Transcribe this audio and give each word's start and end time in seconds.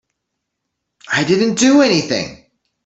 I 1.13 1.23
didn't 1.25 1.59
do 1.59 1.83
anything. 1.83 2.47